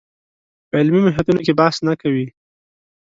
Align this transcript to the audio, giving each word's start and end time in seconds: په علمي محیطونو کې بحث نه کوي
په 0.69 0.75
علمي 0.81 0.99
محیطونو 1.05 1.39
کې 1.45 1.57
بحث 1.59 1.77
نه 1.87 1.93
کوي 2.01 2.27